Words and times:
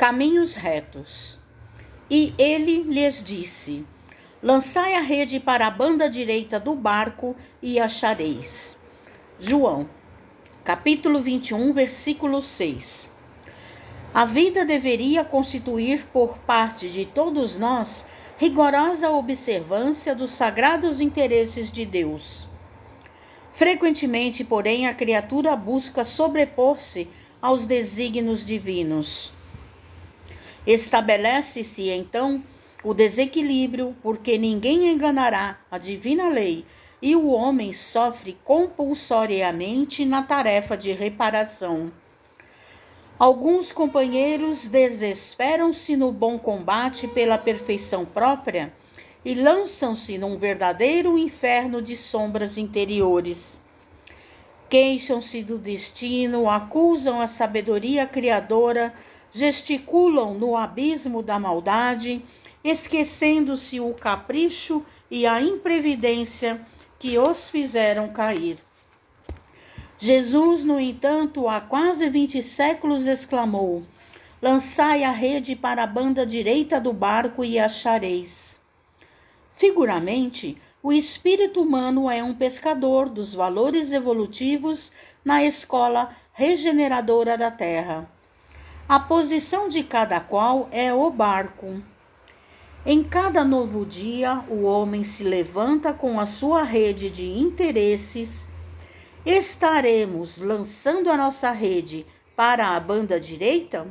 caminhos 0.00 0.54
retos. 0.54 1.38
E 2.10 2.32
ele 2.38 2.84
lhes 2.84 3.22
disse: 3.22 3.84
Lançai 4.42 4.94
a 4.94 5.00
rede 5.02 5.38
para 5.38 5.66
a 5.66 5.70
banda 5.70 6.08
direita 6.08 6.58
do 6.58 6.74
barco 6.74 7.36
e 7.60 7.78
achareis. 7.78 8.78
João, 9.38 9.86
capítulo 10.64 11.20
21, 11.20 11.74
versículo 11.74 12.40
6. 12.40 13.10
A 14.14 14.24
vida 14.24 14.64
deveria 14.64 15.22
constituir 15.22 16.06
por 16.06 16.38
parte 16.38 16.88
de 16.88 17.04
todos 17.04 17.58
nós 17.58 18.06
rigorosa 18.38 19.10
observância 19.10 20.14
dos 20.14 20.30
sagrados 20.30 21.02
interesses 21.02 21.70
de 21.70 21.84
Deus. 21.84 22.48
Frequentemente, 23.52 24.44
porém, 24.44 24.86
a 24.86 24.94
criatura 24.94 25.54
busca 25.54 26.04
sobrepor-se 26.04 27.06
aos 27.42 27.66
desígnios 27.66 28.46
divinos. 28.46 29.38
Estabelece-se 30.66 31.88
então 31.90 32.42
o 32.84 32.94
desequilíbrio, 32.94 33.96
porque 34.02 34.38
ninguém 34.38 34.88
enganará 34.88 35.58
a 35.70 35.78
divina 35.78 36.28
lei, 36.28 36.64
e 37.02 37.16
o 37.16 37.28
homem 37.30 37.72
sofre 37.72 38.36
compulsoriamente 38.44 40.04
na 40.04 40.22
tarefa 40.22 40.76
de 40.76 40.92
reparação. 40.92 41.90
Alguns 43.18 43.70
companheiros 43.70 44.66
desesperam-se 44.66 45.96
no 45.96 46.10
bom 46.10 46.38
combate 46.38 47.06
pela 47.06 47.36
perfeição 47.36 48.04
própria 48.04 48.72
e 49.22 49.34
lançam-se 49.34 50.16
num 50.16 50.38
verdadeiro 50.38 51.18
inferno 51.18 51.82
de 51.82 51.96
sombras 51.96 52.56
interiores. 52.56 53.58
Queixam-se 54.70 55.42
do 55.42 55.58
destino, 55.58 56.48
acusam 56.48 57.20
a 57.20 57.26
sabedoria 57.26 58.06
criadora, 58.06 58.94
gesticulam 59.32 60.34
no 60.34 60.56
abismo 60.56 61.22
da 61.22 61.38
maldade, 61.38 62.22
esquecendo-se 62.62 63.80
o 63.80 63.94
capricho 63.94 64.84
e 65.10 65.26
a 65.26 65.40
imprevidência 65.40 66.60
que 66.98 67.18
os 67.18 67.48
fizeram 67.48 68.08
cair. 68.08 68.58
Jesus, 69.98 70.64
no 70.64 70.80
entanto, 70.80 71.48
há 71.48 71.60
quase 71.60 72.08
vinte 72.08 72.42
séculos 72.42 73.06
exclamou: 73.06 73.82
Lançai 74.40 75.04
a 75.04 75.10
rede 75.10 75.54
para 75.54 75.82
a 75.82 75.86
banda 75.86 76.24
direita 76.24 76.80
do 76.80 76.92
barco 76.92 77.44
e 77.44 77.58
achareis. 77.58 78.58
Figuramente, 79.54 80.56
o 80.82 80.90
espírito 80.90 81.60
humano 81.60 82.08
é 82.10 82.24
um 82.24 82.32
pescador 82.32 83.10
dos 83.10 83.34
valores 83.34 83.92
evolutivos 83.92 84.90
na 85.22 85.44
escola 85.44 86.16
regeneradora 86.32 87.36
da 87.36 87.50
Terra. 87.50 88.10
A 88.90 88.98
posição 88.98 89.68
de 89.68 89.84
cada 89.84 90.18
qual 90.18 90.68
é 90.72 90.92
o 90.92 91.08
barco. 91.12 91.80
Em 92.84 93.04
cada 93.04 93.44
novo 93.44 93.86
dia, 93.86 94.42
o 94.48 94.62
homem 94.62 95.04
se 95.04 95.22
levanta 95.22 95.92
com 95.92 96.18
a 96.18 96.26
sua 96.26 96.64
rede 96.64 97.08
de 97.08 97.38
interesses. 97.38 98.48
Estaremos 99.24 100.38
lançando 100.38 101.08
a 101.08 101.16
nossa 101.16 101.52
rede 101.52 102.04
para 102.34 102.70
a 102.70 102.80
banda 102.80 103.20
direita? 103.20 103.86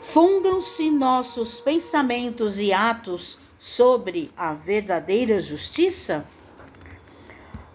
Fundam-se 0.00 0.88
nossos 0.88 1.58
pensamentos 1.58 2.56
e 2.56 2.72
atos 2.72 3.40
sobre 3.58 4.30
a 4.36 4.54
verdadeira 4.54 5.40
justiça? 5.40 6.24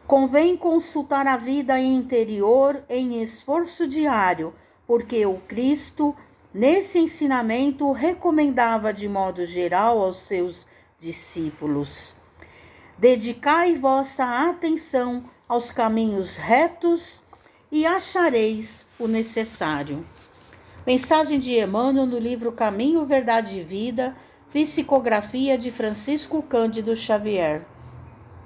Convém 0.08 0.56
consultar 0.56 1.28
a 1.28 1.36
vida 1.36 1.78
interior 1.82 2.82
em 2.88 3.22
esforço 3.22 3.86
diário, 3.86 4.54
porque 4.88 5.26
o 5.26 5.38
Cristo, 5.39 6.16
nesse 6.53 7.00
ensinamento, 7.00 7.92
recomendava 7.92 8.94
de 8.94 9.08
modo 9.08 9.45
geral 9.45 10.02
aos 10.02 10.20
seus 10.20 10.67
discípulos: 10.98 12.16
Dedicai 12.98 13.75
vossa 13.75 14.47
atenção 14.50 15.24
aos 15.47 15.72
caminhos 15.72 16.38
retos 16.38 17.22
e 17.72 17.85
achareis 17.85 18.85
o 19.00 19.08
necessário. 19.08 20.06
Mensagem 20.85 21.40
de 21.40 21.58
Emmanuel 21.58 22.06
no 22.06 22.19
livro 22.19 22.52
Caminho, 22.52 23.06
Verdade 23.06 23.59
e 23.59 23.63
Vida 23.63 24.16
Psicografia 24.53 25.58
de 25.58 25.72
Francisco 25.72 26.44
Cândido 26.44 26.96
Xavier. 26.96 27.66